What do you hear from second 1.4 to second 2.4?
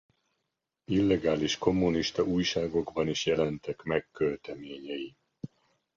kommunista